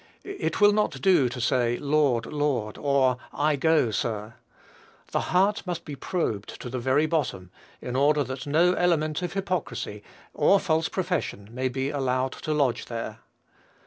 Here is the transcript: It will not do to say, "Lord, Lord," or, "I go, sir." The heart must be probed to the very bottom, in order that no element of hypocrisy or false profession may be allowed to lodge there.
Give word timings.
It 0.23 0.59
will 0.59 0.71
not 0.71 0.99
do 0.99 1.29
to 1.29 1.39
say, 1.39 1.77
"Lord, 1.77 2.25
Lord," 2.25 2.75
or, 2.79 3.17
"I 3.31 3.55
go, 3.55 3.91
sir." 3.91 4.33
The 5.11 5.19
heart 5.29 5.61
must 5.67 5.85
be 5.85 5.95
probed 5.95 6.59
to 6.61 6.71
the 6.71 6.79
very 6.79 7.05
bottom, 7.05 7.51
in 7.83 7.95
order 7.95 8.23
that 8.23 8.47
no 8.47 8.73
element 8.73 9.21
of 9.21 9.33
hypocrisy 9.33 10.01
or 10.33 10.59
false 10.59 10.89
profession 10.89 11.49
may 11.51 11.69
be 11.69 11.91
allowed 11.91 12.31
to 12.31 12.51
lodge 12.51 12.85
there. 12.85 13.19